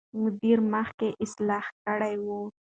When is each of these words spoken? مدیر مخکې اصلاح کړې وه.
مدیر 0.21 0.59
مخکې 0.73 1.09
اصلاح 1.23 1.65
کړې 1.85 2.13
وه. 2.25 2.39